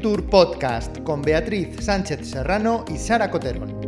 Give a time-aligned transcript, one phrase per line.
[0.00, 3.78] Viventur Podcast con Beatriz Sánchez Serrano y Sara Coterón.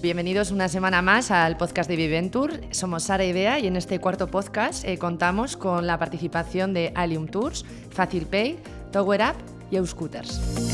[0.00, 2.52] Bienvenidos una semana más al podcast de Viventur.
[2.70, 6.90] Somos Sara y Bea y en este cuarto podcast eh, contamos con la participación de
[6.94, 8.56] Alium Tours, FacilPay,
[8.92, 9.36] Tower Up
[9.70, 10.69] y Euscooters.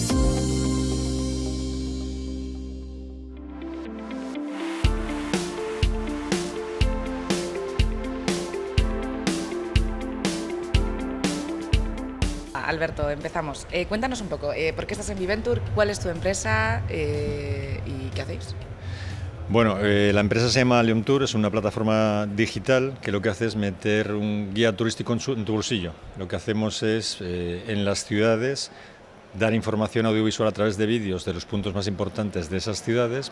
[12.76, 13.66] Alberto, empezamos.
[13.72, 15.62] Eh, cuéntanos un poco, eh, ¿por qué estás en Viventur?
[15.74, 18.54] ¿Cuál es tu empresa eh, y qué hacéis?
[19.48, 23.46] Bueno, la empresa se llama Leon Tour, es una plataforma digital que lo que hace
[23.46, 25.92] es meter un guía turístico en, en tu bolsillo.
[26.18, 28.72] Lo que hacemos es en las ciudades
[29.38, 33.30] dar información audiovisual a través de vídeos de los puntos más importantes de esas ciudades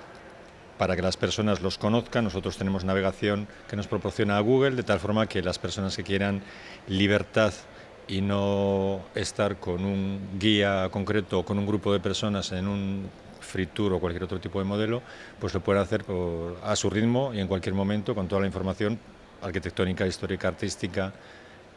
[0.78, 2.22] para que las personas los conozcan.
[2.22, 6.42] Nosotros tenemos navegación que nos proporciona Google, de tal forma que las personas que quieran
[6.87, 7.53] libertad
[8.08, 13.08] y no estar con un guía concreto o con un grupo de personas en un
[13.41, 15.02] free tour o cualquier otro tipo de modelo,
[15.38, 16.05] pues lo pueden hacer
[16.62, 18.98] a su ritmo y en cualquier momento con toda la información
[19.42, 21.12] arquitectónica, histórica, artística,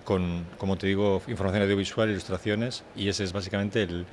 [0.03, 4.05] con, como te digo, información audiovisual, ilustraciones y ese es básicamente el,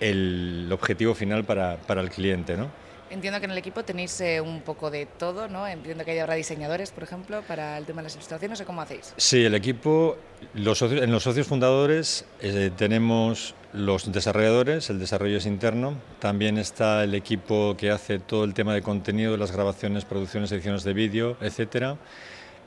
[0.00, 2.56] el objetivo final para, para el cliente.
[2.56, 2.68] ¿no?
[3.12, 5.68] Entiendo que en el equipo tenéis eh, un poco de todo, ¿no?
[5.68, 8.80] Entiendo que hay ahora diseñadores, por ejemplo, para el tema de las ilustraciones, ¿o cómo
[8.80, 9.12] hacéis?
[9.18, 10.16] Sí, el equipo,
[10.54, 17.04] los en los socios fundadores eh, tenemos los desarrolladores, el desarrollo es interno, también está
[17.04, 21.36] el equipo que hace todo el tema de contenido, las grabaciones, producciones, ediciones de vídeo,
[21.42, 21.98] etcétera.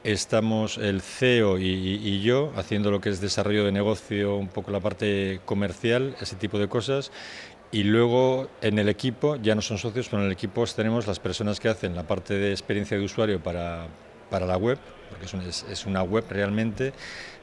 [0.03, 4.69] Estamos el CEO y, y, yo haciendo lo que es desarrollo de negocio, un poco
[4.69, 7.11] la parte comercial, ese tipo de cosas.
[7.75, 11.19] Y luego en el equipo, ya no son socios, pero en el equipo tenemos las
[11.19, 13.87] personas que hacen la parte de experiencia de usuario para,
[14.29, 16.93] para la web, porque es, es, una web realmente.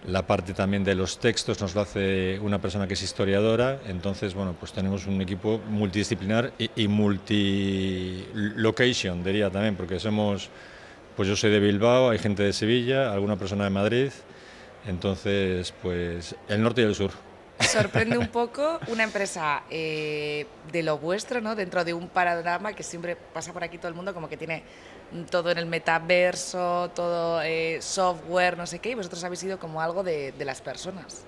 [0.06, 3.82] La parte también de los textos nos lo hace una persona que es historiadora.
[3.87, 10.49] Entonces, bueno, pues tenemos un equipo multidisciplinar y, y multi-location, diría también, porque somos,
[11.14, 14.10] pues yo soy de Bilbao, hay gente de Sevilla, alguna persona de Madrid.
[14.87, 17.10] Entonces, pues el norte y el sur
[17.60, 21.54] sorprende un poco una empresa eh, de lo vuestro, ¿no?
[21.54, 24.62] Dentro de un panorama que siempre pasa por aquí todo el mundo, como que tiene
[25.30, 29.80] todo en el metaverso, todo eh, software, no sé qué, y vosotros habéis sido como
[29.80, 31.26] algo de, de las personas.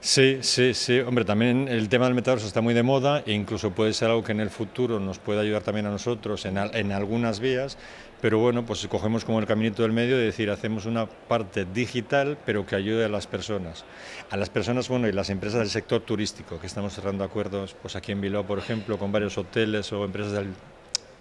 [0.00, 1.00] Sí, sí, sí.
[1.00, 4.22] Hombre, también el tema del metaverso está muy de moda e incluso puede ser algo
[4.22, 6.56] que en el futuro nos pueda ayudar también a nosotros en,
[6.92, 7.76] algunas vías,
[8.20, 12.38] pero bueno, pues cogemos como el caminito del medio de decir, hacemos una parte digital,
[12.46, 13.84] pero que ayude a las personas.
[14.30, 17.96] A las personas, bueno, y las empresas del sector turístico, que estamos cerrando acuerdos, pues
[17.96, 20.46] aquí en Bilbao, por ejemplo, con varios hoteles o empresas de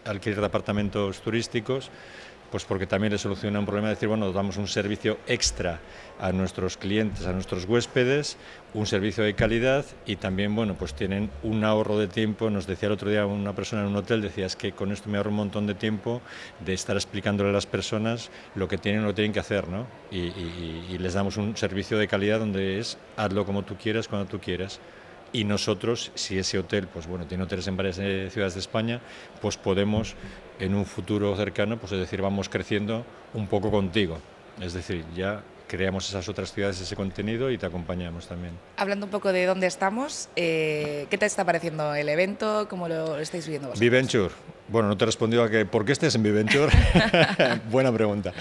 [0.05, 1.89] alquiler de apartamentos turísticos,
[2.51, 5.79] pues porque también le soluciona un problema de decir, bueno, damos un servicio extra
[6.19, 8.37] a nuestros clientes, a nuestros huéspedes,
[8.73, 12.49] un servicio de calidad y también, bueno, pues tienen un ahorro de tiempo.
[12.49, 15.09] Nos decía el otro día una persona en un hotel, decía, es que con esto
[15.09, 16.21] me ahorro un montón de tiempo
[16.65, 19.85] de estar explicándole a las personas lo que tienen o lo tienen que hacer, ¿no?
[20.11, 24.07] Y, y, y les damos un servicio de calidad donde es hazlo como tú quieras,
[24.07, 24.79] cuando tú quieras
[25.33, 29.01] y nosotros, si ese hotel, pues bueno, tiene hoteles en varias eh, ciudades de España,
[29.41, 30.15] pues podemos
[30.59, 34.19] en un futuro cercano, pues es decir, vamos creciendo un poco contigo.
[34.61, 38.53] Es decir, ya creamos esas otras ciudades, ese contenido y te acompañamos también.
[38.77, 42.67] Hablando un poco de dónde estamos, eh, ¿qué te está pareciendo el evento?
[42.69, 43.79] ¿Cómo lo estáis viendo vosotros?
[43.79, 44.33] Viventure.
[44.69, 46.71] Bueno, no te he respondido a que por qué estés en Viventure.
[47.69, 48.33] Buena pregunta.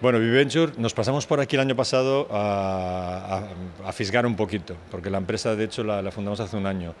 [0.00, 3.48] Bueno, Viventure, nos pasamos por aquí el año pasado a,
[3.84, 6.94] a, fisgar un poquito, porque la empresa de hecho la, fundamos hace un año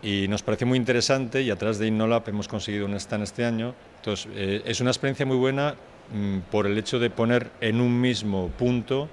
[0.00, 3.44] y nos pareció muy interesante y a través de Innolab hemos conseguido un stand este
[3.44, 3.74] año.
[3.96, 5.74] Entonces, eh, es una experiencia muy buena
[6.14, 9.08] mmm, por el hecho de poner en un mismo punto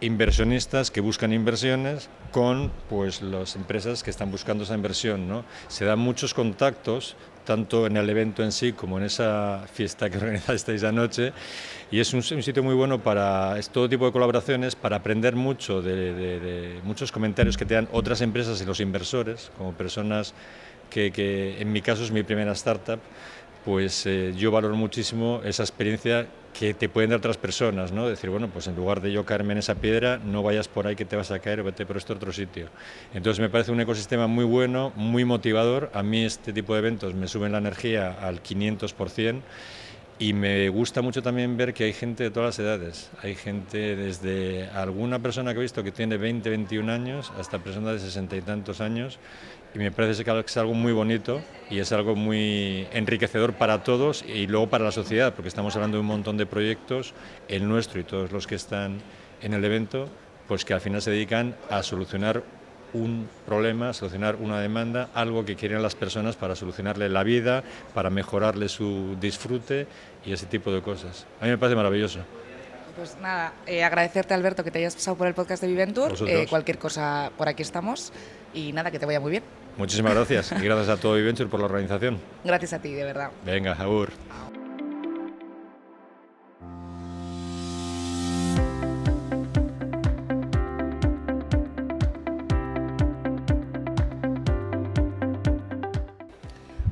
[0.00, 5.44] inversionistas que buscan inversiones con pues las empresas que están buscando esa inversión, ¿no?
[5.68, 7.16] Se dan muchos contactos
[7.48, 11.32] tanto en el evento en sí como en esa fiesta que organizasteis anoche.
[11.90, 15.80] Y es un, sitio muy bueno para es todo tipo de colaboraciones, para aprender mucho
[15.80, 20.34] de, de, de, muchos comentarios que te dan otras empresas y los inversores, como personas
[20.90, 23.00] que, que en mi caso es mi primera startup,
[23.64, 26.26] pues eh, yo valoro muchísimo esa experiencia
[26.58, 28.08] que te pueden dar otras personas, ¿no?
[28.08, 30.96] Decir, bueno, pues en lugar de yo caerme en esa piedra, no vayas por ahí
[30.96, 32.68] que te vas a caer, vete por este otro sitio.
[33.14, 35.88] Entonces me parece un ecosistema muy bueno, muy motivador.
[35.94, 39.40] A mí este tipo de eventos me suben la energía al 500%.
[40.20, 43.08] Y me gusta mucho también ver que hay gente de todas las edades.
[43.22, 47.92] Hay gente desde alguna persona que he visto que tiene 20, 21 años hasta personas
[47.92, 49.20] de 60 y tantos años.
[49.78, 51.40] Y me parece que es algo muy bonito
[51.70, 55.98] y es algo muy enriquecedor para todos y luego para la sociedad, porque estamos hablando
[55.98, 57.14] de un montón de proyectos,
[57.46, 58.98] el nuestro y todos los que están
[59.40, 60.08] en el evento,
[60.48, 62.42] pues que al final se dedican a solucionar
[62.92, 67.62] un problema, solucionar una demanda, algo que quieren las personas para solucionarle la vida,
[67.94, 69.86] para mejorarle su disfrute
[70.26, 71.24] y ese tipo de cosas.
[71.40, 72.18] A mí me parece maravilloso.
[72.96, 76.16] Pues nada, eh, agradecerte Alberto que te hayas pasado por el podcast de Viventur.
[76.26, 78.12] Eh, cualquier cosa por aquí estamos
[78.52, 79.44] y nada, que te vaya muy bien.
[79.78, 82.18] Muchísimas gracias y gracias a todo Viventur por la organización.
[82.44, 83.30] Gracias a ti, de verdad.
[83.46, 84.10] Venga, Agur.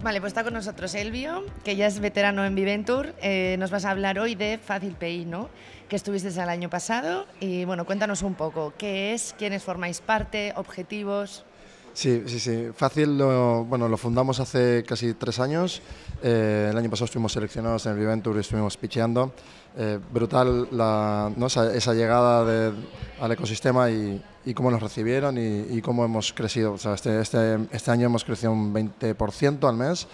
[0.00, 3.12] Vale, pues está con nosotros Elvio, que ya es veterano en Viventur.
[3.20, 5.50] Eh, nos vas a hablar hoy de Fácil Pay, ¿no?
[5.88, 7.26] Que estuviste el año pasado.
[7.40, 9.34] Y bueno, cuéntanos un poco, ¿qué es?
[9.36, 10.52] ¿Quiénes formáis parte?
[10.54, 11.44] ¿Objetivos?
[11.96, 12.68] Sí, sí, sí.
[12.74, 15.80] Fácil, lo, bueno, lo fundamos hace casi tres años.
[16.22, 19.32] Eh, el año pasado estuvimos seleccionados en el Viventur y estuvimos pitcheando.
[19.78, 21.46] Eh, brutal la, ¿no?
[21.46, 22.74] esa, llegada
[23.18, 24.22] al ecosistema y,
[24.54, 26.74] cómo nos recibieron y, cómo hemos crecido.
[26.74, 30.06] O sea, este, este, este, año hemos crecido un 20% al mes.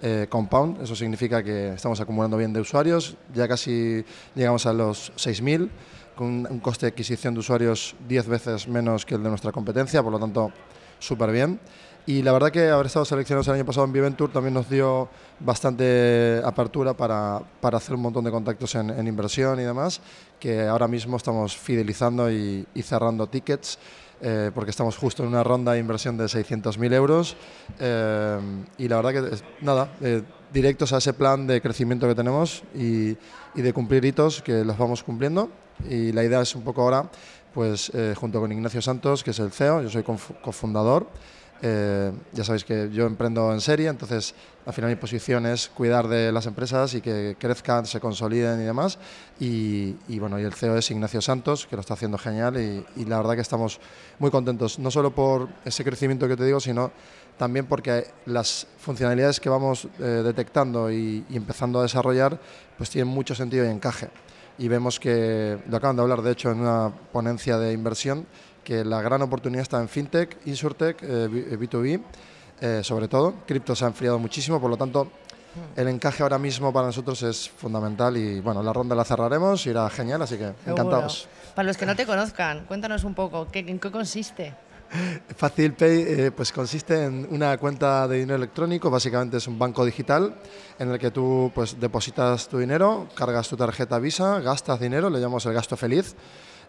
[0.00, 4.02] Eh, compound, eso significa que estamos acumulando bien de usuarios, ya casi
[4.34, 5.68] llegamos a los 6.000,
[6.14, 10.02] con un coste de adquisición de usuarios 10 veces menos que el de nuestra competencia,
[10.02, 10.50] por lo tanto
[11.06, 11.60] súper bien.
[12.08, 15.08] Y la verdad que haber estado seleccionados el año pasado en Viventur también nos dio
[15.40, 20.00] bastante apertura para, para hacer un montón de contactos en, inversión y demás,
[20.38, 23.78] que ahora mismo estamos fidelizando y, cerrando tickets.
[24.22, 27.36] Eh, porque estamos justo en una ronda de inversión de 600.000 euros
[27.78, 28.38] eh,
[28.78, 33.10] y la verdad que nada, eh, directos a ese plan de crecimiento que tenemos y,
[33.54, 35.50] y, de cumplir hitos que los vamos cumpliendo
[35.86, 37.10] y la idea es un poco ahora
[37.56, 41.08] pues junto con Ignacio Santos que es el CEO, yo soy cofundador
[41.62, 44.34] eh, ya sabéis que yo emprendo en serie, entonces
[44.66, 48.64] al final mi posición es cuidar de las empresas y que crezcan, se consoliden y
[48.64, 48.98] demás.
[49.40, 53.16] Y, bueno, y el CEO es Ignacio Santos, que lo está haciendo genial y, la
[53.18, 53.80] verdad que estamos
[54.18, 56.90] muy contentos, no solo por ese crecimiento que te digo, sino
[57.38, 62.38] también porque las funcionalidades que vamos eh, detectando y, y empezando a desarrollar,
[62.76, 64.08] pues tienen mucho sentido y encaje.
[64.58, 68.26] Y vemos que, lo acaban de hablar de hecho en una ponencia de inversión,
[68.64, 72.00] que la gran oportunidad está en fintech, insurtech, B2B, eh,
[72.60, 73.34] eh, sobre todo.
[73.46, 75.78] Cripto se ha enfriado muchísimo, por lo tanto, hmm.
[75.80, 79.88] el encaje ahora mismo para nosotros es fundamental y bueno, la ronda la cerraremos, irá
[79.90, 81.28] genial, así que encantados.
[81.54, 84.54] Para los que no te conozcan, cuéntanos un poco, ¿en qué consiste?
[85.36, 89.84] Fácil Pay eh, pues consiste en una cuenta de dinero electrónico, básicamente es un banco
[89.84, 90.34] digital
[90.78, 95.18] en el que tú pues depositas tu dinero, cargas tu tarjeta Visa, gastas dinero, le
[95.18, 96.14] llamamos el gasto feliz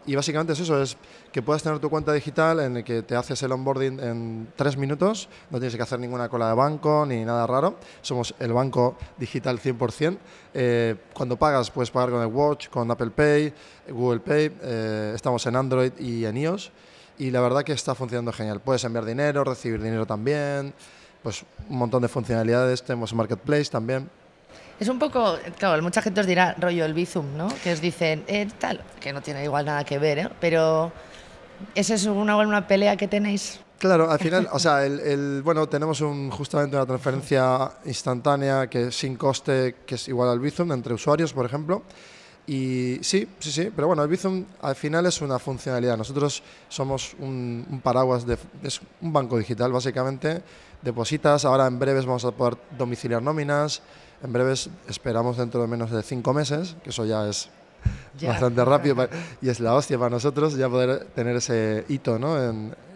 [0.06, 0.96] y básicamente es eso, es
[1.32, 4.76] que puedas tener tu cuenta digital en el que te haces el onboarding en tres
[4.76, 8.96] minutos, no tienes que hacer ninguna cola de banco ni nada raro, somos el banco
[9.18, 10.18] digital 100%.
[10.54, 13.52] Eh, cuando pagas puedes pagar con el Watch, con Apple Pay,
[13.90, 16.72] Google Pay, eh, estamos en Android y en iOS
[17.18, 18.60] y la verdad que está funcionando genial.
[18.60, 20.72] Puedes enviar dinero, recibir dinero también,
[21.22, 24.08] pues un montón de funcionalidades, tenemos Marketplace también.
[24.80, 27.48] Es un poco, claro, mucha gente os dirá rollo el Bizum, ¿no?
[27.64, 30.28] Que os dicen, eh, tal, que no tiene igual nada que ver, ¿eh?
[30.40, 30.92] Pero
[31.74, 33.58] ¿esa es una, una pelea que tenéis?
[33.78, 39.16] Claro, al final, o sea, el, bueno, tenemos un, justamente una transferencia instantánea que sin
[39.16, 41.82] coste, que es igual al Bizum entre usuarios, por ejemplo.
[42.48, 45.98] Y sí, sí, sí, pero bueno, el Bizum al final es una funcionalidad.
[45.98, 50.42] Nosotros somos un, un paraguas, de, es un banco digital básicamente.
[50.80, 53.82] Depositas, ahora en breves vamos a poder domiciliar nóminas,
[54.22, 57.50] en breves esperamos dentro de menos de cinco meses, que eso ya es
[58.22, 58.96] bastante rápido
[59.42, 62.34] y es la hostia para nosotros ya poder tener ese hito ¿no?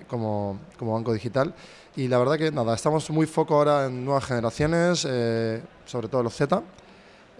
[0.09, 1.52] como, como, banco digital.
[1.94, 6.23] Y la verdad que nada, estamos muy foco ahora en nuevas generaciones, eh, sobre todo
[6.23, 6.62] los Z.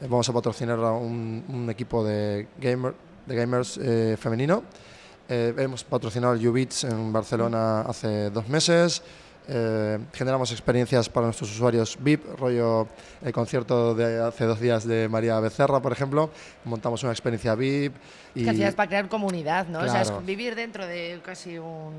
[0.03, 2.95] Eh, vamos a patrocinar a un, equipo de, gamer,
[3.27, 4.65] de gamers eh, femenino.
[5.29, 9.03] hemos patrocinado el Ubits en Barcelona hace dos meses.
[9.49, 12.87] Eh, generamos experiencias para nuestros usuarios VIP, rollo
[13.23, 16.31] el concierto de hace dos días de María Becerra, por ejemplo.
[16.65, 17.95] Montamos una experiencia VIP.
[18.35, 18.45] Y...
[18.45, 19.81] Que hacías para crear comunidad, ¿no?
[19.81, 21.93] O sea, es vivir dentro de casi un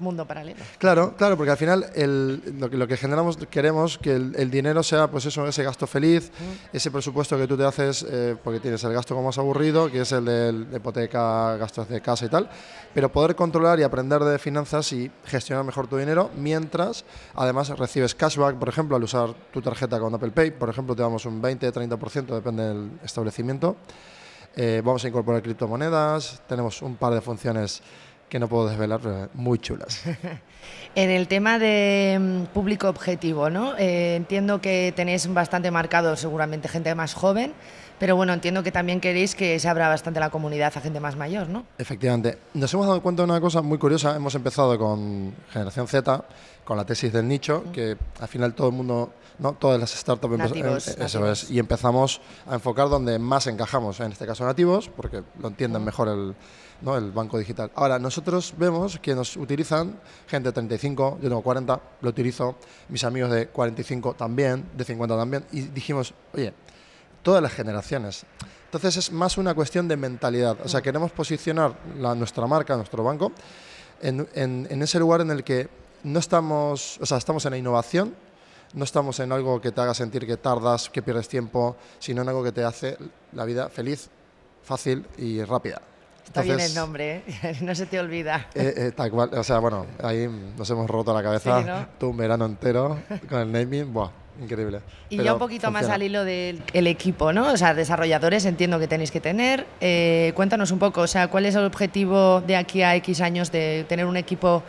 [0.00, 0.60] mundo paralelo.
[0.78, 4.82] Claro, claro, porque al final el, lo, que, lo, que, generamos, queremos que el, dinero
[4.82, 6.30] sea pues eso, ese gasto feliz,
[6.72, 10.00] ese presupuesto que tú te haces, eh, porque tienes el gasto como más aburrido, que
[10.00, 12.48] es el de, hipoteca, gastos de casa y tal,
[12.94, 17.04] pero poder controlar y aprender de finanzas y gestionar mejor tu dinero, mientras
[17.34, 21.02] además recibes cashback, por ejemplo, al usar tu tarjeta con Apple Pay, por ejemplo, te
[21.02, 23.76] damos un 20-30%, depende del establecimiento.
[24.56, 27.82] Eh, vamos a incorporar criptomonedas, tenemos un par de funciones
[28.30, 30.02] que no puedo desvelar, pero muy chulas.
[30.96, 33.76] En el tema de mm, público objetivo, ¿no?
[33.78, 37.52] Eh, entiendo que tenéis bastante marcado seguramente gente más joven,
[38.00, 41.16] pero bueno, entiendo que también queréis que se abra bastante la comunidad a gente más
[41.16, 41.66] mayor, ¿no?
[41.76, 42.38] Efectivamente.
[42.54, 44.16] Nos hemos dado cuenta de una cosa muy curiosa.
[44.16, 46.24] Hemos empezado con Generación Z,
[46.64, 49.52] con la tesis del nicho, que al final todo el mundo, ¿no?
[49.52, 51.42] todas las startups, Nativos, eh, eso nativos.
[51.42, 55.84] es, y empezamos a enfocar donde más encajamos, en este caso nativos, porque lo entienden
[55.84, 56.34] mejor el,
[56.80, 56.96] ¿no?
[56.96, 57.70] el banco digital.
[57.74, 62.56] Ahora, nosotros vemos que nos utilizan gente de 35, yo tengo 40, lo utilizo,
[62.88, 66.54] mis amigos de 45 también, de 50 también, y dijimos, oye,
[67.22, 68.24] todas las generaciones.
[68.66, 70.56] Entonces es más una cuestión de mentalidad.
[70.64, 73.32] O sea, queremos posicionar la, nuestra marca, nuestro banco,
[74.00, 75.68] en, en- en ese lugar en el que
[76.04, 78.14] no estamos, o sea, estamos en la innovación,
[78.72, 82.28] no estamos en algo que te haga sentir que tardas, que pierdes tiempo, sino en
[82.28, 82.96] algo que te hace
[83.32, 84.08] la vida feliz,
[84.62, 85.82] fácil y rápida.
[86.24, 87.58] Está bien el Entonces, nombre, ¿eh?
[87.62, 88.46] no se te olvida.
[88.54, 91.86] eh, eh, tal cual, o sea, bueno, ahí nos hemos roto la cabeza Sí, ¿no?
[91.98, 92.98] todo un verano entero
[93.28, 94.10] con el naming, buah,
[94.40, 94.80] increíble.
[95.10, 97.52] Y ya un poquito más al hilo del el equipo, ¿no?
[97.52, 99.66] O sea, desarrolladores entiendo que tenéis que tener.
[99.80, 103.52] Eh, cuéntanos un poco, o sea, ¿cuál es el objetivo de aquí a X años
[103.52, 104.62] de tener un equipo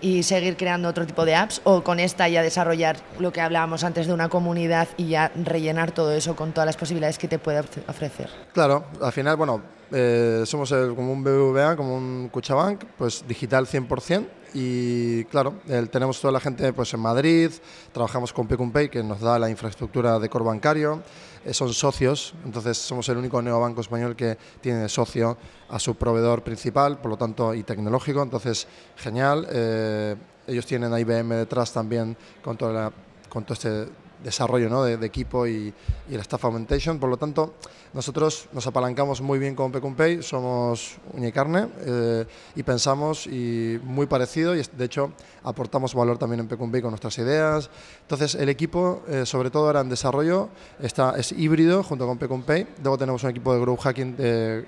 [0.00, 1.60] y seguir creando otro tipo de apps?
[1.64, 5.92] ¿O con esta ya desarrollar lo que hablábamos antes de una comunidad y ya rellenar
[5.92, 8.28] todo eso con todas las posibilidades que te puede ofre- ofrecer?
[8.52, 13.66] Claro, al final, bueno, eh, somos el- como un BBVA, como un Cuchabank, pues digital
[13.66, 14.26] 100%.
[14.54, 17.50] Y claro, el- tenemos toda la gente pues, en Madrid,
[17.92, 21.02] trabajamos con Pay, que nos da la infraestructura de core bancario,
[21.44, 25.38] eh, son socios, entonces somos el único neobanco español que tiene socio
[25.70, 29.46] a su proveedor principal, por lo tanto, y tecnológico, entonces genial.
[29.50, 32.90] eh, ellos tienen a IBM detrás también con, toda
[33.28, 33.86] con todo este
[34.22, 34.84] desarrollo ¿no?
[34.84, 35.72] de, equipo y,
[36.10, 36.98] el staff augmentation.
[36.98, 37.54] Por lo tanto,
[37.94, 42.24] nosotros nos apalancamos muy bien con Pay, somos uña y carne eh,
[42.54, 45.12] y pensamos y muy parecido y de hecho
[45.42, 47.70] aportamos valor también en Pay con nuestras ideas.
[48.02, 50.48] Entonces el equipo, eh, sobre todo ahora en desarrollo,
[50.80, 52.66] está, es híbrido junto con Pay.
[52.82, 54.16] Luego tenemos un equipo de Grow Hacking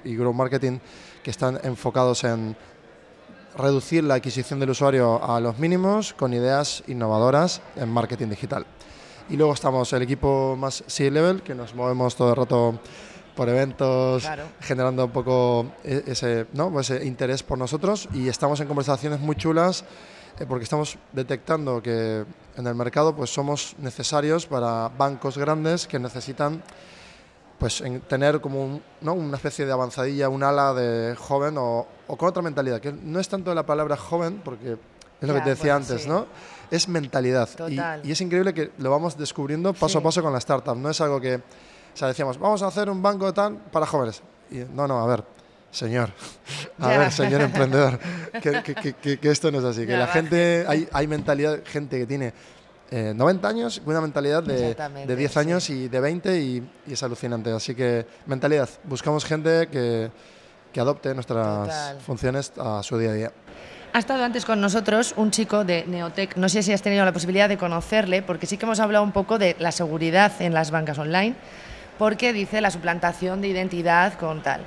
[0.04, 0.78] y Grow Marketing
[1.22, 2.56] que están enfocados en
[3.56, 8.66] reducir la adquisición del usuario a los mínimos con ideas innovadoras en marketing digital.
[9.30, 12.78] Y luego estamos el equipo más C-level, que nos movemos todo el rato
[13.34, 14.44] por eventos, Claro.
[14.60, 16.70] generando un poco e- ese, ¿no?
[16.70, 19.84] Pues ese interés por nosotros y estamos en conversaciones muy chulas
[20.38, 22.24] eh, porque estamos detectando que
[22.56, 26.62] en el mercado pues somos necesarios para bancos grandes que necesitan
[27.58, 29.14] pues en tener como un- ¿no?
[29.14, 33.18] una especie de avanzadilla, un ala de joven o, o con otra mentalidad, que no
[33.18, 34.72] es tanto la palabra joven, porque
[35.20, 36.08] es lo Ya, que te decía bueno, antes, sí.
[36.08, 36.26] ¿no?
[36.70, 37.48] Es mentalidad.
[37.52, 38.00] Y- Total.
[38.06, 40.76] Y, es increíble que lo vamos descubriendo paso a paso con la startup.
[40.76, 41.40] No es algo que, o
[41.96, 44.22] sea, decíamos, vamos a hacer un banco de tal para jóvenes.
[44.50, 45.24] Y no, no, a ver,
[45.70, 46.10] señor,
[46.78, 46.98] a Ya.
[46.98, 47.98] ver, señor emprendedor,
[48.42, 49.86] que, que- que- que- esto no es así.
[49.86, 50.12] Que la va.
[50.12, 52.32] gente, hay, hay mentalidad, gente que tiene
[52.90, 54.74] eh, 90 años, una mentalidad de,
[55.06, 55.38] de 10 sí.
[55.38, 57.50] años y de 20 y, y es alucinante.
[57.50, 60.10] Así que mentalidad, buscamos gente que,
[60.72, 62.00] que adopte nuestras Total.
[62.00, 63.32] funciones a su día a día.
[63.94, 66.34] Ha estado antes con nosotros un chico de Neotec.
[66.34, 69.12] No sé si has tenido la posibilidad de conocerle, porque sí que hemos hablado un
[69.12, 71.36] poco de la seguridad en las bancas online,
[71.96, 74.62] porque dice la suplantación de identidad con tal.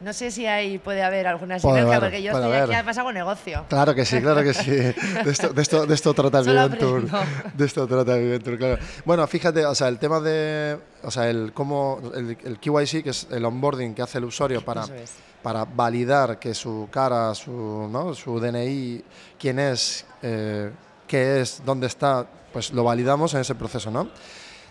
[0.00, 2.74] No sé si ahí puede haber alguna Puede sinergia, haber, porque yo puede estoy aquí,
[2.74, 3.66] además hago negocio.
[3.68, 4.70] Claro que sí, claro que sí.
[5.24, 7.06] De esto, de esto, de esto trata Viventur.
[7.54, 8.78] De esto trata el Viventur, claro.
[9.04, 13.10] Bueno, fíjate, o sea, el tema de, o sea, el cómo, el, el KYC, que
[13.10, 15.12] es el onboarding que hace el usuario para, es.
[15.42, 18.14] para validar que su cara, su, ¿no?
[18.14, 19.04] su DNI,
[19.38, 20.70] quién es, eh,
[21.06, 24.08] qué es, dónde está, pues lo validamos en ese proceso, ¿no?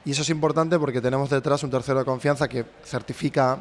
[0.06, 3.60] Y eso es importante porque tenemos detrás un tercero de confianza que certifica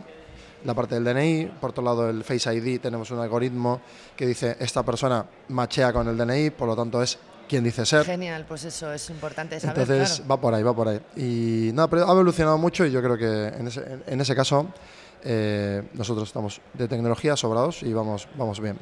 [0.65, 3.81] la parte del DNI, por otro lado el Face ID tenemos un algoritmo
[4.17, 8.05] que dice esta persona machea con el DNI, por lo tanto es quien dice ser.
[8.05, 9.79] Genial, pues eso es importante saber.
[9.81, 10.29] Entonces claro.
[10.29, 11.00] va por ahí, va por ahí.
[11.17, 14.67] Y nada, pero ha evolucionado mucho y yo creo que en ese, en- ese caso
[15.25, 18.77] eh, nosotros estamos de tecnología sobrados y vamos, vamos bien.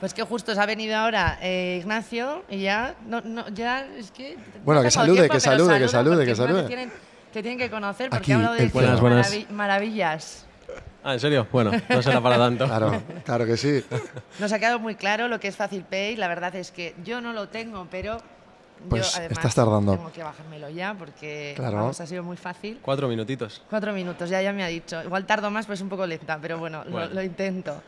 [0.00, 4.10] Pues que justo se ha venido ahora eh, Ignacio y ya, no, no, ya es
[4.10, 4.36] que...
[4.36, 6.62] no Bueno, que salude, tiempo, que salude, que salude, que salude.
[6.64, 6.90] Tienen,
[7.32, 9.32] te tienen que conocer porque Aquí, ha hablado de Buenas, buenas.
[9.32, 10.46] maravi- maravillas.
[11.04, 11.46] Ah, ¿en serio?
[11.50, 12.64] Bueno, no será para tanto.
[12.66, 13.84] Claro, claro que sí.
[14.38, 16.16] Nos ha quedado muy claro lo que es Fácil Pay.
[16.16, 18.18] La verdad es que yo no lo tengo, pero
[18.88, 19.96] Pues yo además estás tardando.
[19.96, 21.78] tengo que bajármelo ya porque Claro.
[21.78, 22.78] vamos, ha sido muy fácil.
[22.82, 23.62] Cuatro minutitos.
[23.68, 25.02] Cuatro minutos, ya, ya me ha dicho.
[25.02, 27.14] Igual tardo más, pues un poco lenta, pero bueno, lo- Bueno.
[27.14, 27.82] Lo, intento.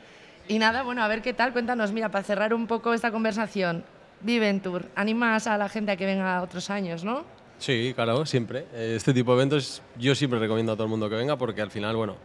[0.49, 1.53] Y nada, bueno, a ver qué tal.
[1.53, 3.85] Cuéntanos, mira, para cerrar un poco esta conversación.
[4.23, 7.25] Viventur, animas a la gente a que venga otros años, ¿no?
[7.59, 8.67] Sí, claro, siempre.
[8.73, 11.61] Eh, Este tipo de eventos yo siempre recomiendo a todo el mundo que venga porque
[11.63, 12.17] al final, bueno,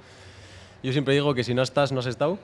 [0.83, 2.39] yo siempre digo que si no estás, no has estado,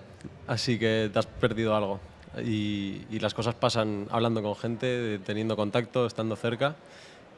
[0.47, 1.99] así que te has perdido algo.
[2.43, 6.75] y, y las cosas pasan hablando con gente, teniendo contacto, estando cerca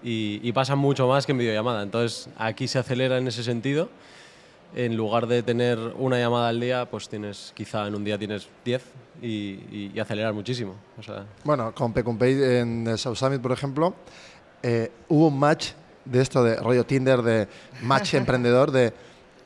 [0.03, 1.83] y, y pasan mucho más que en videollamada.
[1.83, 3.89] Entonces aquí se acelera en ese sentido.
[4.75, 8.49] En lugar de tener una llamada al día, pues tienes, quizá en un día tienes
[8.65, 8.83] 10
[9.21, 10.75] y, y, y acelerar muchísimo.
[10.99, 13.93] O sea, Bueno, con Pecumpay en el South Summit, por ejemplo,
[14.61, 15.69] eh, hubo un match
[16.03, 17.47] de esto de rollo Tinder, de
[17.81, 18.93] match emprendedor de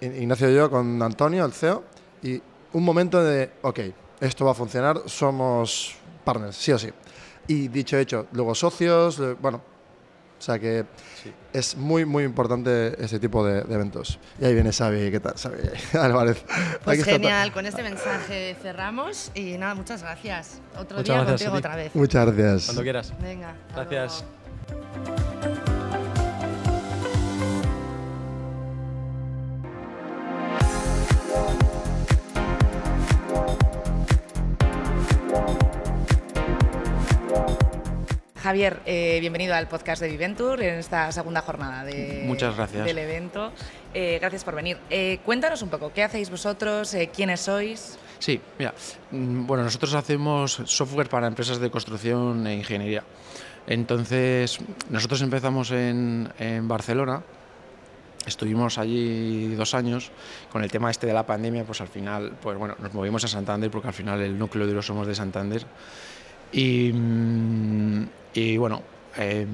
[0.02, 1.84] Ignacio y yo con Antonio, el CEO,
[2.24, 2.42] y
[2.74, 3.80] un momento de, ok,
[4.20, 6.90] esto va a funcionar, somos partners, sí o sí.
[7.48, 9.62] Y dicho hecho, luego socios, bueno,
[10.40, 10.86] o sea que
[11.54, 14.20] es muy, muy importante este tipo de, de eventos.
[14.40, 15.34] Y ahí viene Xavi, ¿qué tal?
[15.36, 15.58] Xavi
[16.00, 16.44] Álvarez.
[16.84, 20.60] Pues genial, con este mensaje cerramos y nada, muchas gracias.
[20.80, 21.58] Otro Muchas día gracias contigo ti.
[21.60, 21.96] otra vez.
[21.96, 22.66] Muchas gracias.
[22.66, 23.14] cuando quieras.
[23.22, 23.56] Venga.
[23.76, 24.26] Gracias.
[24.98, 25.21] luego.
[38.52, 42.84] Javier, eh, bienvenido al podcast de Viventur en esta segunda jornada de- Muchas gracias.
[42.86, 43.54] del evento.
[43.94, 44.78] Eh, gracias por venir.
[44.90, 46.94] Eh, cuéntanos un poco, ¿qué hacéis vosotros?
[46.94, 47.98] Eh, ¿Quiénes sois?
[48.20, 48.74] Sí, mira,
[49.12, 53.06] mm, bueno, nosotros hacemos software para empresas de construcción e ingeniería.
[53.68, 57.24] Entonces, nosotros empezamos en, en Barcelona,
[58.26, 60.12] estuvimos allí dos años,
[60.52, 63.30] con el tema este de la pandemia, pues al final, pues bueno, nos movimos a
[63.30, 65.66] Santander porque al final el núcleo duro somos de Santander.
[66.52, 68.82] Y, mm, y bueno,
[69.16, 69.48] em,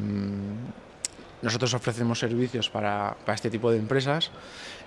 [1.42, 4.32] nosotros ofrecemos servicios para este tipo de empresas.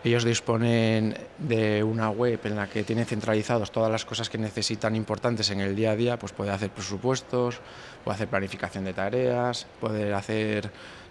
[0.02, 4.96] Ellos disponen de una web en la que tienen centralizados todas las cosas que necesitan
[4.96, 7.60] importantes en el día a día, pues puede hacer presupuestos,
[8.02, 10.70] puede hacer planificación de tareas, puede hacer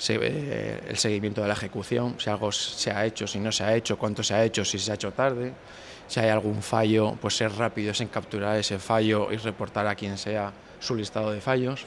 [0.10, 3.76] eh, el seguimiento de la ejecución, si algo se ha hecho, si no se ha
[3.76, 5.54] hecho, cuánto se ha hecho, si se ha hecho tarde,
[6.08, 10.18] si hay algún fallo, pues ser rápidos en capturar ese fallo y reportar a quien
[10.18, 11.86] sea su listado de fallos.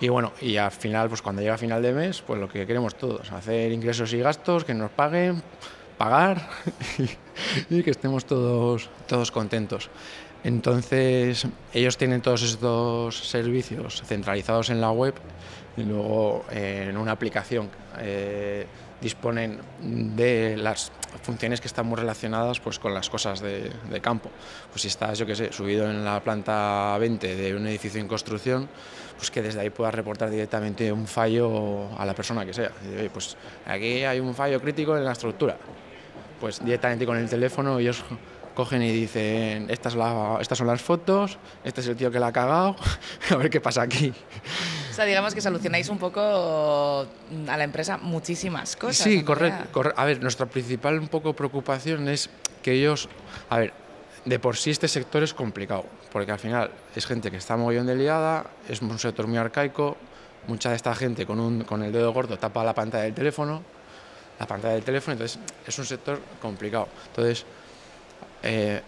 [0.00, 2.94] Y bueno, y al final, pues cuando llega final de mes, pues lo que queremos
[2.94, 5.42] todos, hacer ingresos y gastos, que nos paguen,
[6.02, 6.48] pagar
[6.98, 7.08] y,
[7.78, 9.88] y que estemos todos, todos contentos.
[10.42, 15.14] Entonces, ellos tienen todos estos servicios centralizados en la web
[15.76, 18.66] y luego eh, en una aplicación eh,
[19.00, 20.90] disponen de las
[21.22, 24.30] funciones que están muy relacionadas pues, con las cosas de, de campo.
[24.70, 28.08] Pues si estás, yo qué sé, subido en la planta 20 de un edificio en
[28.08, 28.68] construcción,
[29.16, 32.72] pues que desde ahí puedas reportar directamente un fallo a la persona que sea.
[32.84, 35.56] Y, "Oye, Pues aquí hay un fallo crítico en la estructura.
[36.42, 38.02] Pues directamente con el teléfono ellos
[38.56, 42.18] cogen y dicen, Esta es la- estas son las fotos, este es el tío que
[42.18, 42.74] la ha cagado,
[43.30, 44.12] a ver qué pasa aquí.
[44.90, 49.04] O sea, digamos que solucionáis un poco mm, a la empresa muchísimas cosas.
[49.04, 49.68] Sí, correcto.
[49.72, 52.28] corre- A ver, nuestra principal un poco preocupación es
[52.60, 53.08] que ellos,
[53.48, 53.72] a ver,
[54.24, 57.86] de por sí este sector es complicado, porque al final es gente que está mogollón
[57.86, 59.96] de liada, es un sector muy arcaico,
[60.48, 63.62] mucha de esta gente con, un, con el dedo gordo tapa la pantalla del teléfono,
[64.42, 66.88] la pantalla del teléfono, entonces es un sector complicado.
[67.06, 67.46] Entonces,
[68.42, 68.80] eh,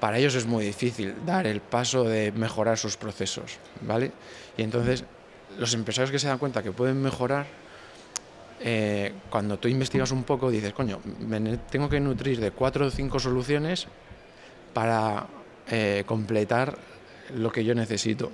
[0.00, 4.10] para ellos es muy difícil dar el paso de mejorar sus procesos, ¿vale?
[4.56, 5.04] Y entonces
[5.58, 7.44] los empresarios que se dan cuenta que pueden mejorar,
[8.60, 12.90] eh, cuando tú investigas un poco dices, coño, me tengo que nutrir de cuatro o
[12.90, 13.86] cinco soluciones
[14.72, 15.26] para
[15.70, 16.78] eh, completar
[17.34, 18.32] lo que yo necesito.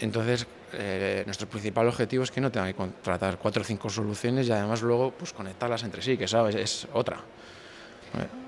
[0.00, 4.46] Entonces, eh, nuestro principal objetivo es que no tenga que contratar cuatro o cinco soluciones
[4.48, 7.18] y además luego pues, conectarlas entre sí, que sabes, es otra.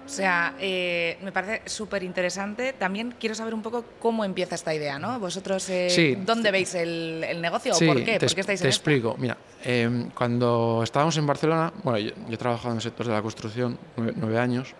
[0.06, 2.72] O sea, eh, me parece súper interesante.
[2.72, 5.20] También quiero saber un poco cómo empieza esta idea, ¿no?
[5.20, 6.16] Vosotros, eh, Sí.
[6.24, 8.18] ¿dónde veis el, el negocio Sí, o por qué?
[8.18, 9.16] Te, ¿Por qué estáis te en explico.
[9.18, 13.12] Mira, eh, cuando estábamos en Barcelona, bueno, yo, yo he trabajado en el sector de
[13.12, 14.74] la construcción nueve, nueve años.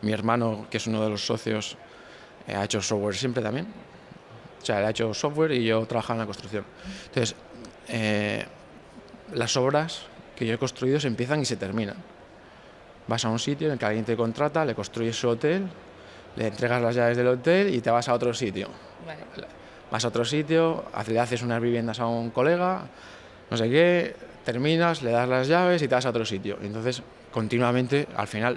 [0.00, 1.76] Mi hermano, que es uno de los socios,
[2.48, 3.66] eh, ha hecho software siempre también.
[4.66, 6.64] O sea, él ha hecho software y yo trabajaba en la construcción.
[7.06, 7.36] Entonces,
[7.86, 8.44] eh,
[9.32, 11.94] las obras que yo he construido se empiezan y se terminan.
[13.06, 15.68] Vas a un sitio en el que alguien te contrata, le construyes su hotel,
[16.34, 18.68] le entregas las llaves del hotel y te vas a otro sitio
[19.06, 19.20] Vale.
[19.88, 22.86] vas a otro sitio, le haces unas viviendas a un colega,
[23.48, 26.58] no sé qué, terminas, le das las llaves y te vas a otro sitio.
[26.60, 28.56] Entonces, continuamente, al final,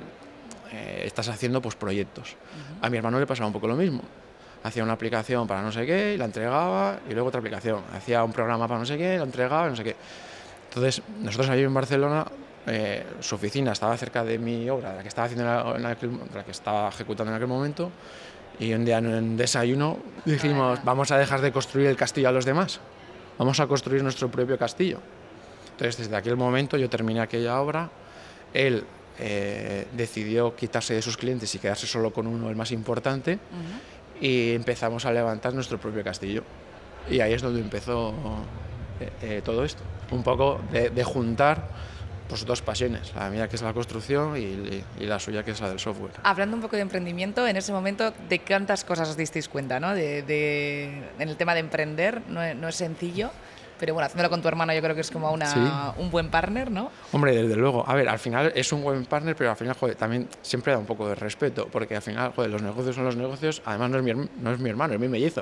[0.71, 2.35] eh, estás haciendo pues, proyectos.
[2.81, 4.01] A mi hermano le pasaba un poco lo mismo.
[4.63, 7.81] Hacía una aplicación para no sé qué y la entregaba, y luego otra aplicación.
[7.95, 9.95] Hacía un programa para no sé qué, la entregaba y no sé qué.
[10.69, 12.25] Entonces, nosotros allí en Barcelona,
[12.67, 16.43] eh, su oficina estaba cerca de mi obra, la que estaba haciendo en aquel- la
[16.43, 17.89] que estaba ejecutando en aquel momento,
[18.59, 22.31] y un día en un desayuno dijimos, vamos a dejar de construir el castillo a
[22.33, 22.79] los demás,
[23.37, 24.99] vamos a construir nuestro propio castillo.
[25.71, 27.89] Entonces, desde aquel momento yo terminé aquella obra,
[28.53, 28.83] él
[29.21, 33.39] eh, decidió quitarse de sus clientes y quedarse solo con uno, el más importante,
[34.21, 36.43] y empezamos a levantar nuestro propio castillo.
[37.09, 38.13] Y ahí es donde empezó
[38.99, 39.81] eh, eh, todo esto.
[40.11, 41.69] Un poco de, de juntar
[42.27, 45.61] pues, dos pasiones, la mía que es la construcción y, y, la suya que es
[45.61, 46.11] la del software.
[46.23, 49.79] Hablando un poco de emprendimiento, en ese momento, ¿de cuántas cosas os disteis cuenta?
[49.79, 49.93] ¿no?
[49.93, 53.31] De, de, en el tema de emprender, no no es sencillo.
[53.79, 55.59] Pero bueno, haciéndolo con tu hermano yo creo que es como una, Sí.
[55.97, 56.91] un buen partner, ¿no?
[57.11, 57.83] Hombre, desde luego.
[57.87, 60.79] A ver, al final es un buen partner, pero al final, joder, también siempre da
[60.79, 63.61] un poco de respeto, porque al final, joder, los negocios son los negocios.
[63.65, 65.41] Además, no es mi, no es mi hermano, es mi mellizo.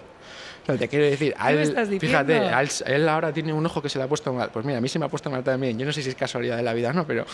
[0.64, 3.32] O sea, te quiero decir, a ¿Qué me él, fíjate, a él, a él ahora
[3.32, 4.50] tiene un ojo que se le ha puesto mal.
[4.52, 5.80] Pues mira, a mí se me ha puesto mal también.
[5.80, 7.08] Yo no sé si es casualidad de la vida, ¿no?
[7.08, 7.26] Pero,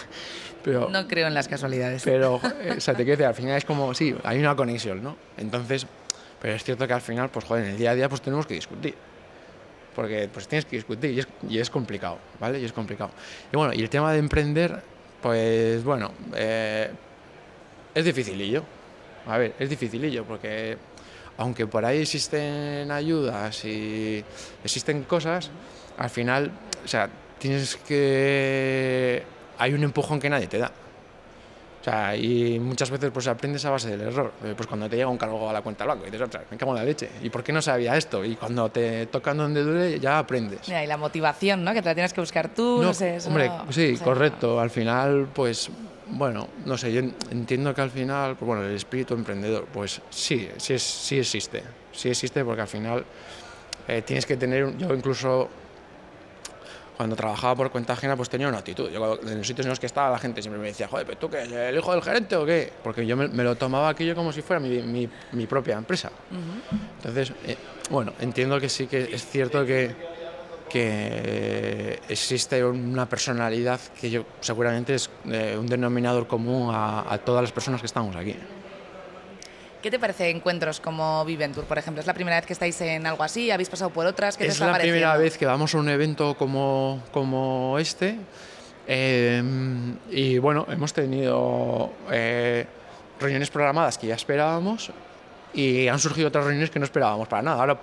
[0.63, 2.03] pero, No creo en las casualidades.
[2.03, 5.03] pero eh, o sea, te quiero decir, al final es como, sí, hay una conexión,
[5.03, 5.15] ¿no?
[5.37, 5.87] Entonces,
[6.39, 8.45] pero es cierto que al final, pues joder, en el día a día, pues tenemos
[8.45, 8.93] que discutir.
[9.95, 12.59] Porque pues tienes que discutir y es, complicado, ¿vale?
[12.59, 13.11] Y es complicado.
[13.51, 14.81] Y bueno, y el tema de emprender,
[15.21, 16.89] pues bueno, eh,
[17.93, 18.63] es dificilillo.
[19.27, 20.77] A ver, es dificilillo porque
[21.37, 24.23] aunque por ahí existen ayudas y
[24.63, 25.49] existen cosas,
[25.97, 26.51] al final,
[26.83, 29.23] o sea, tienes que...
[29.57, 30.71] Hay un empujón que nadie te da.
[31.83, 34.31] O sea, y muchas veces pues aprendes a base del error.
[34.41, 36.55] Eh, Pues cuando te llega un cargo a la cuenta blanco y dices, "Ostras, me
[36.55, 37.09] cago en la leche.
[37.21, 38.23] ¿Y por qué no sabía esto?
[38.23, 40.61] Y cuando te tocan donde duele, ya aprendes.
[40.69, 41.73] Mira, y la motivación, ¿no?
[41.73, 43.17] Que te la tienes que buscar tú, no, sé.
[43.17, 44.61] eso hombre, no- sí, o sea, correcto.
[44.61, 45.69] Al final, pues,
[46.07, 49.99] bueno, no sé, yo en- entiendo que al final, pues bueno, el espíritu emprendedor, pues
[50.09, 51.63] sí, sí, sí existe.
[51.91, 53.03] Sí existe porque al final
[53.89, 55.49] eh, tienes que tener, yo incluso
[56.97, 58.89] cuando trabajaba por cuenta ajena, pues tenía una actitud.
[58.91, 61.17] Yo en los sitios en los que estaba la gente siempre me decía, joder, pero
[61.17, 62.71] tú qué, el hijo del gerente o qué?
[62.83, 66.11] Porque yo me, me lo tomaba aquello como si fuera mi, mi- mi propia empresa.
[66.97, 67.57] Entonces, eh,
[67.89, 69.93] bueno, entiendo que sí que es cierto que,
[70.69, 77.41] que existe una personalidad que yo seguramente es eh, un denominador común a, a todas
[77.41, 78.35] las personas que estamos aquí.
[79.83, 81.99] ¿Qué te parece encuentros como Viventur, por ejemplo?
[81.99, 83.51] ¿Es la primera vez que estáis en algo así?
[83.51, 84.37] ¿Habéis pasado por otras?
[84.37, 88.17] ¿Qué te es la primera vez que vamos a un evento como, como este
[88.87, 89.43] eh,
[90.09, 92.65] y bueno, hemos tenido eh,
[93.19, 94.89] reuniones programadas que ya esperábamos
[95.53, 97.59] y han surgido otras reuniones que no esperábamos para nada.
[97.59, 97.77] Ahora,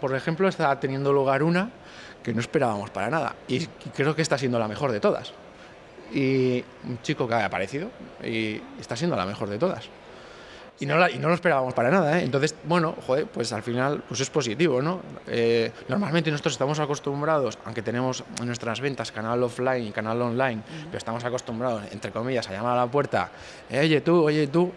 [0.00, 1.68] por ejemplo, está teniendo lugar una
[2.22, 5.34] que no esperábamos para nada y creo que está siendo la mejor de todas.
[6.14, 7.90] Y un chico que ha aparecido
[8.24, 9.90] y está siendo la mejor de todas.
[10.80, 12.24] Y no, la- y no lo esperábamos para nada, ¿eh?
[12.24, 15.00] Entonces, bueno, joder, pues al final pues es positivo, ¿no?
[15.28, 20.62] Eh, normalmente nosotros estamos acostumbrados, aunque tenemos en nuestras ventas canal offline y canal online,
[20.86, 23.30] pero estamos acostumbrados, entre comillas, a llamar a la puerta,
[23.70, 24.72] "Eh, oye tú, oye tú,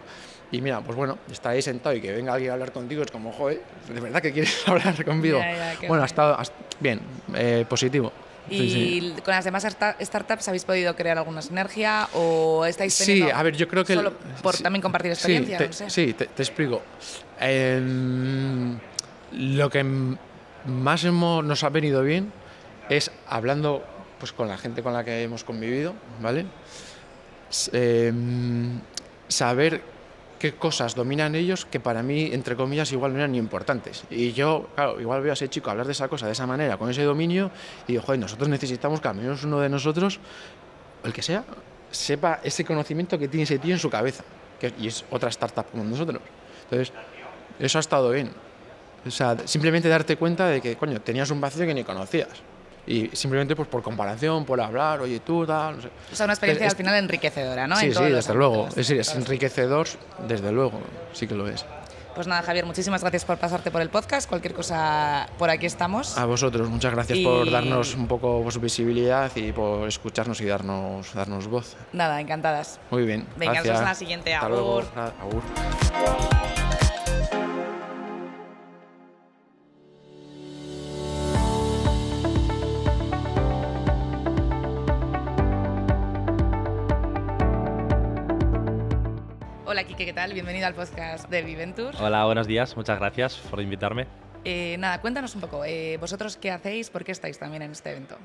[0.52, 3.10] y mira, pues bueno, estar ahí sentado y que venga alguien a hablar contigo es
[3.10, 5.40] como, joder, ¿de verdad que quieres hablar conmigo?
[5.40, 6.38] Ya, ya, qué bueno, ha estado,
[6.78, 7.00] bien,
[7.34, 8.12] eh, positivo.
[8.48, 8.70] ¿Y Sí,
[9.16, 9.22] sí.
[9.24, 9.66] con las demás
[10.00, 13.94] startups habéis podido crear alguna sinergia o estáis Sí, teniendo a ver, yo creo que...
[13.94, 15.58] el- solo por sí, también compartir sí, experiencia?
[15.58, 15.90] te- no sé.
[15.90, 16.82] Sí, te, te explico.
[17.40, 18.78] Em,
[19.32, 19.84] lo que
[20.66, 22.32] más hemos, nos ha venido bien
[22.88, 23.84] es hablando
[24.20, 26.46] pues, con la gente con la que hemos convivido, ¿vale?
[27.72, 28.80] Em,
[29.28, 29.82] saber
[30.38, 34.04] qué cosas dominan ellos que para mí, entre comillas, igual no eran ni importantes.
[34.10, 36.76] Y yo, claro, igual veo a ese chico hablar de esa cosa de esa manera,
[36.76, 37.50] con ese dominio,
[37.86, 40.20] y digo, joder, nosotros necesitamos que al menos uno de nosotros,
[41.04, 41.44] el que sea,
[41.90, 44.24] sepa ese conocimiento que tiene ese tío en su cabeza.
[44.78, 46.20] Y es otra startup como nosotros.
[46.64, 46.92] Entonces,
[47.58, 48.30] eso ha estado bien.
[49.06, 52.28] O sea, simplemente darte cuenta de que, coño, tenías un vacío que ni conocías.
[52.86, 55.88] Y simplemente pues por comparación, por hablar, oye tú, tal, no sé.
[56.12, 57.76] O sea, una experiencia Es- al final enriquecedora, ¿no?
[57.76, 58.68] Sí, En sí, desde luego.
[58.76, 59.88] Es, enriquecedor,
[60.28, 60.80] desde luego,
[61.12, 61.64] sí que lo es.
[62.14, 64.26] Pues nada, Javier, muchísimas gracias por pasarte por el podcast.
[64.26, 66.16] Cualquier cosa, por aquí estamos.
[66.16, 71.12] A vosotros, muchas gracias por darnos un poco pues, visibilidad y por escucharnos y darnos,
[71.12, 71.76] darnos voz.
[71.92, 72.80] Nada, encantadas.
[72.90, 73.26] Muy bien.
[73.36, 74.34] Venga, nos vemos en la siguiente.
[74.34, 74.58] Hasta Agur.
[74.58, 74.82] luego.
[75.20, 76.55] Agur.
[89.96, 90.32] ¿Qué tal?
[90.32, 91.94] Bienvenido al podcast de Viventur.
[92.00, 92.76] Hola, buenos días.
[92.76, 94.06] Muchas gracias por invitarme.
[94.44, 95.64] Eh, nada, cuéntanos un poco.
[95.64, 96.90] eh, ¿Vosotros qué hacéis?
[96.90, 98.16] ¿Por qué estáis también en este evento?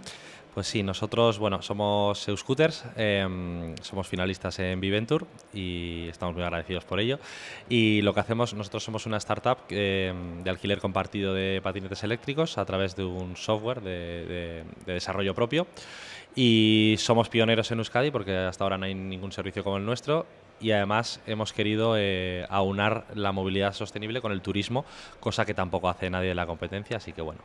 [0.54, 6.84] Pues sí, nosotros, bueno, somos Euscooters, eh, somos finalistas en Viventur y estamos muy agradecidos
[6.84, 7.20] por ello.
[7.70, 12.58] Y lo que hacemos, nosotros somos una startup eh, de alquiler compartido de patinetes eléctricos
[12.58, 15.66] a través de un software de, de- de desarrollo propio.
[16.36, 20.26] Y somos pioneros en Euskadi porque hasta ahora no hay ningún servicio como el nuestro.
[20.62, 24.86] Y además hemos querido eh, aunar la movilidad sostenible con el turismo,
[25.20, 26.98] cosa que tampoco hace nadie de la competencia.
[26.98, 27.42] Así que bueno,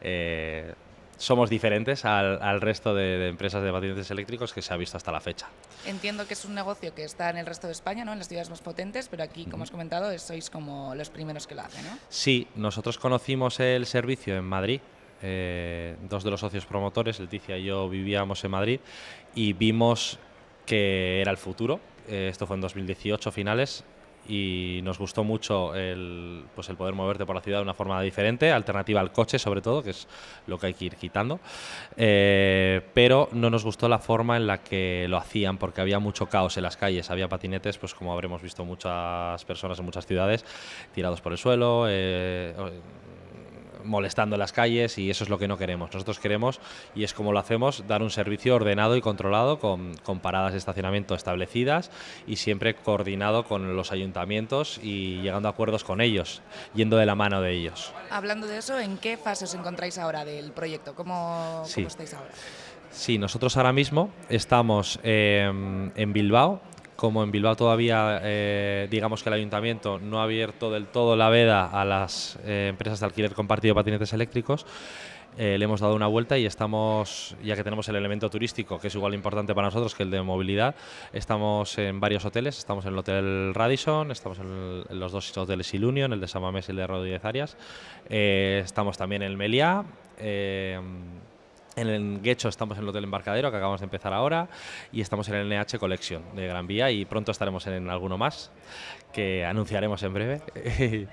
[0.00, 0.74] eh,
[1.16, 4.96] somos diferentes al, al resto de, de empresas de patinetes eléctricos que se ha visto
[4.96, 5.46] hasta la fecha.
[5.86, 8.12] Entiendo que es un negocio que está en el resto de España, ¿no?
[8.12, 11.54] en las ciudades más potentes, pero aquí, como has comentado, sois como los primeros que
[11.54, 11.84] lo hacen.
[11.84, 11.96] ¿no?
[12.08, 14.80] Sí, nosotros conocimos el servicio en Madrid.
[15.22, 18.80] eh, dos de los socios promotores, Leticia y yo, vivíamos en Madrid
[19.34, 20.18] y vimos
[20.66, 21.80] que era el futuro.
[22.08, 23.84] Eh, esto fue en 2018 finales
[24.28, 28.00] y nos gustó mucho el, pues el poder moverte por la ciudad de una forma
[28.02, 30.08] diferente, alternativa al coche sobre todo, que es
[30.46, 31.40] lo que hay que ir quitando.
[31.96, 36.26] Eh, pero no nos gustó la forma en la que lo hacían porque había mucho
[36.26, 40.44] caos en las calles, había patinetes, pues como habremos visto muchas personas en muchas ciudades,
[40.94, 41.86] tirados por el suelo.
[41.88, 42.54] eh,
[43.86, 45.92] molestando en las calles y eso es lo que no queremos.
[45.92, 46.60] Nosotros queremos,
[46.94, 50.58] y es como lo hacemos, dar un servicio ordenado y controlado con, con paradas de
[50.58, 51.90] estacionamiento establecidas
[52.26, 56.42] y siempre coordinado con los ayuntamientos y llegando a acuerdos con ellos,
[56.74, 57.92] yendo de la mano de ellos.
[58.10, 60.94] Hablando de eso, ¿en qué fase os encontráis ahora del proyecto?
[60.94, 61.76] ¿Cómo, Sí.
[61.76, 62.30] cómo estáis ahora?
[62.90, 65.44] Sí, nosotros ahora mismo estamos eh,
[65.94, 66.60] en Bilbao.
[66.96, 71.28] Como en Bilbao todavía, eh, digamos que el ayuntamiento no ha abierto del todo la
[71.28, 74.64] veda a las eh, empresas de alquiler compartido de patinetes eléctricos,
[75.36, 78.88] eh, le hemos dado una vuelta y estamos, ya que tenemos el elemento turístico, que
[78.88, 80.74] es igual importante para nosotros que el de movilidad,
[81.12, 85.74] estamos en varios hoteles, estamos en el Hotel Radisson, estamos en, en los dos hoteles
[85.74, 87.58] Ilunion, el de San Mamés y el de Rodríguez Arias,
[88.08, 89.84] estamos también en el Meliá,
[91.76, 94.48] en el Guecho estamos en el Hotel Embarcadero, que acabamos de empezar ahora,
[94.92, 98.50] y estamos en el NH Collection de Gran Vía y pronto estaremos en alguno más,
[99.12, 100.40] que anunciaremos en breve.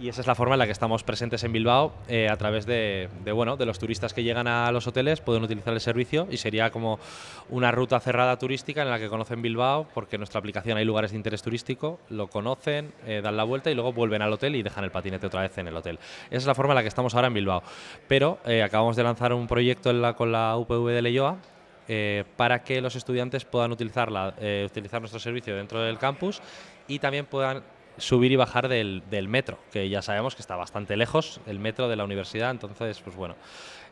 [0.00, 2.66] Y esa es la forma en la que estamos presentes en Bilbao eh, a través
[2.66, 6.36] de, bueno, de los turistas que llegan a los hoteles, pueden utilizar el servicio y
[6.36, 6.98] sería como
[7.48, 11.12] una ruta cerrada turística en la que conocen Bilbao porque en nuestra aplicación hay lugares
[11.12, 14.64] de interés turístico, lo conocen, eh, dan la vuelta y luego vuelven al hotel y
[14.64, 15.98] dejan el patinete otra vez en el hotel.
[16.26, 17.62] Esa es la forma en la que estamos ahora en Bilbao.
[18.08, 21.38] Pero eh, acabamos de lanzar un proyecto con la UPV de Leyoa
[22.36, 26.40] para que los estudiantes puedan utilizarla, eh, utilizar nuestro servicio dentro del campus
[26.88, 27.62] y también puedan
[27.96, 31.88] subir y bajar del, del metro, que ya sabemos que está bastante lejos el metro
[31.88, 33.36] de la universidad, entonces, pues bueno,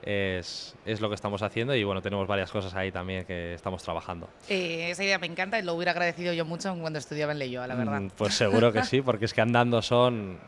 [0.03, 3.83] es, es lo que estamos haciendo y bueno, tenemos varias cosas ahí también que estamos
[3.83, 4.29] trabajando.
[4.49, 7.67] Eh, esa idea me encanta y lo hubiera agradecido yo mucho cuando estudiaba en Leyoa,
[7.69, 8.01] la verdad.
[8.01, 10.39] Mm, Pues seguro que sí, porque es que andando son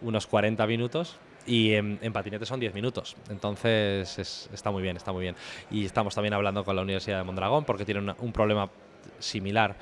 [0.00, 1.16] unos 40 minutos
[1.46, 3.16] y en, en patinete son 10 minutos.
[3.30, 5.36] Entonces es- está muy bien, está muy bien.
[5.70, 8.68] Y estamos también hablando con la Universidad de Mondragón porque tienen una- un problema
[9.20, 9.76] similar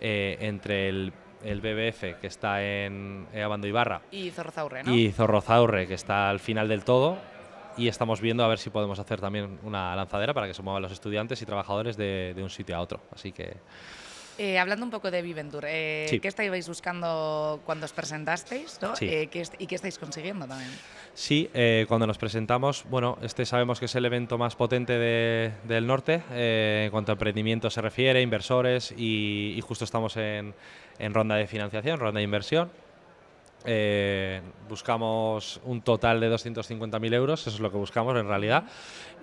[0.00, 1.12] eh, entre el,
[1.46, 4.94] el BBF que está en Abando Ibarra Y Zorrozaurre, ¿no?
[4.94, 7.18] y Zorrozaurre que está al final del todo.
[7.78, 10.80] Y estamos viendo a ver si podemos hacer también una lanzadera para que se muevan
[10.82, 13.00] los estudiantes y trabajadores de, de un sitio a otro.
[13.12, 13.56] Así que
[14.38, 16.20] Eh, hablando un poco de Viventur, eh, Sí.
[16.20, 18.94] ¿qué estabais buscando cuando os presentasteis ¿no?
[18.94, 19.06] Sí.
[19.08, 20.70] Eh, ¿qué est- ¿y qué estáis consiguiendo también?
[21.14, 25.52] Sí, eh, cuando nos presentamos, bueno, este sabemos que es el evento más potente de-
[25.64, 30.54] del norte en cuanto a emprendimiento se refiere, inversores y, y justo estamos en,
[30.98, 32.70] en ronda de financiación, ronda de inversión.
[33.64, 38.64] Eh, buscamos un total de 250.000 euros, eso es lo que buscamos en realidad,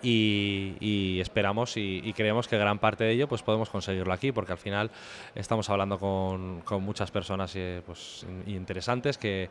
[0.02, 4.32] y, y esperamos y, y creemos que gran parte de ello pues podemos conseguirlo aquí,
[4.34, 4.92] porque al final
[5.36, 9.50] estamos hablando con, con muchas personas eh, pues, in- interesantes que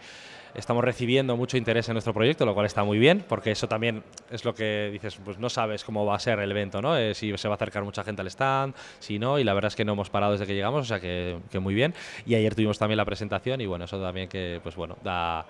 [0.54, 4.02] estamos recibiendo mucho interés en nuestro proyecto, lo cual está muy bien, porque eso también
[4.30, 6.94] es lo que dices, pues no sabes cómo va a ser el evento, ¿no?
[6.98, 9.68] Eh, si se va a acercar mucha gente al stand, si no, y la verdad
[9.68, 11.94] es que no hemos parado desde que llegamos, o sea que, que muy bien.
[12.26, 15.44] Y ayer tuvimos también la presentación y bueno, eso también que, pues bueno, da,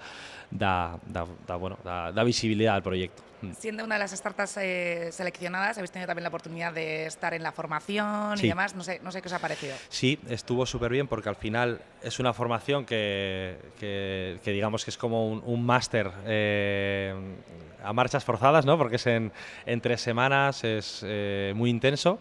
[0.50, 3.22] da, da, da, bueno, da, da visibilidad al proyecto.
[3.42, 3.52] Mm.
[3.58, 7.42] Siendo una de las startups eh, seleccionadas, habéis tenido también la oportunidad de estar en
[7.42, 8.46] la formación Sí.
[8.46, 8.76] y demás.
[8.76, 9.74] No sé, no sé qué os ha parecido.
[9.88, 14.90] Sí, estuvo súper bien porque al final es una formación que, que- que digamos que
[14.90, 17.14] es como un, un máster eh,
[17.82, 18.78] a marchas forzadas, ¿no?
[18.78, 19.32] Porque es en,
[19.66, 22.20] en tres semanas, es eh, muy intenso,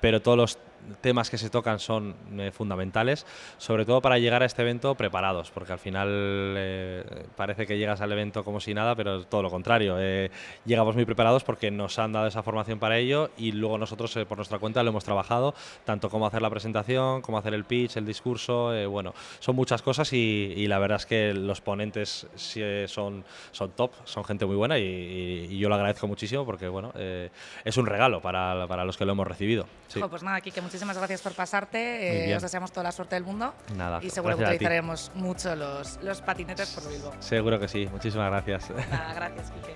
[0.00, 0.58] pero todos los
[1.00, 3.26] temas que se tocan son eh, fundamentales,
[3.58, 6.08] sobre todo para llegar a este evento preparados, porque al final
[6.56, 9.96] eh, parece que llegas al evento como si nada, pero todo lo contrario.
[9.98, 10.30] eh,
[10.64, 14.26] llegamos muy preparados porque nos han dado esa formación para ello y luego nosotros eh,
[14.26, 17.96] por nuestra cuenta lo hemos trabajado, tanto cómo hacer la presentación, cómo hacer el pitch,
[17.96, 22.26] el discurso, eh, bueno, son muchas cosas y, y la verdad es que los ponentes
[22.34, 26.06] sí, eh, son, son top, son gente muy buena y, y- y yo lo agradezco
[26.06, 29.66] muchísimo porque bueno, es un regalo para, para los que lo hemos recibido.
[29.88, 30.00] Sí.
[30.00, 32.30] Jo, pues nada, Kike, muchísimas gracias por pasarte.
[32.30, 33.54] Eh, os deseamos toda la suerte del mundo.
[33.74, 37.14] Nada, Y seguro que utilizaremos mucho los, los patinetes por Bilbao.
[37.18, 38.70] Seguro que sí, muchísimas gracias.
[38.90, 39.74] Nada, gracias, Kike.